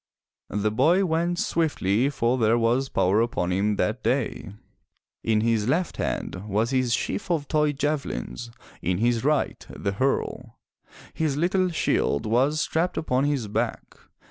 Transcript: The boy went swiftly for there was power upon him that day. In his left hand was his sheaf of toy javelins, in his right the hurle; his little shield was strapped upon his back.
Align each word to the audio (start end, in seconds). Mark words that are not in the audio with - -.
The 0.49 0.71
boy 0.71 1.05
went 1.05 1.37
swiftly 1.37 2.09
for 2.09 2.39
there 2.39 2.57
was 2.57 2.89
power 2.89 3.21
upon 3.21 3.51
him 3.51 3.75
that 3.75 4.01
day. 4.01 4.51
In 5.23 5.41
his 5.41 5.67
left 5.69 5.97
hand 5.97 6.47
was 6.47 6.71
his 6.71 6.91
sheaf 6.91 7.29
of 7.29 7.47
toy 7.47 7.71
javelins, 7.73 8.49
in 8.81 8.97
his 8.97 9.23
right 9.23 9.63
the 9.69 9.91
hurle; 9.91 10.55
his 11.13 11.37
little 11.37 11.69
shield 11.69 12.25
was 12.25 12.59
strapped 12.61 12.97
upon 12.97 13.25
his 13.25 13.47
back. 13.47 13.95